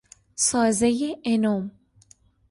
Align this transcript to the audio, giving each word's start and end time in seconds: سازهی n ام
سازهی 0.35 1.15
n 1.25 1.45
ام 1.45 1.71